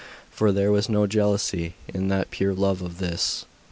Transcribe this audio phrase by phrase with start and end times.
[0.31, 3.45] For there was no jealousy in that pure love of his.